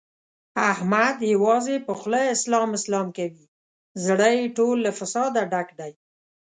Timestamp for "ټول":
4.57-4.75